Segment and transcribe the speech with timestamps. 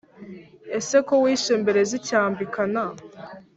[0.77, 2.83] ese ko wishe mbere zicyambikana,